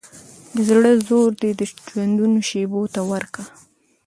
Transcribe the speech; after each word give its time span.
د 0.55 0.57
زړه 0.69 0.91
زور 1.07 1.29
دي 1.41 1.51
د 1.59 1.61
ژوندون 1.89 2.33
شېبو 2.47 2.81
ته 2.93 3.01
وركه 3.09 3.43